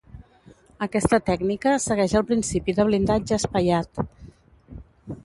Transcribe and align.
Aquesta 0.85 1.19
tècnica 1.27 1.73
segueix 1.83 2.15
el 2.21 2.25
principi 2.31 2.75
de 2.79 2.87
blindatge 2.89 3.39
espaiat. 3.41 4.03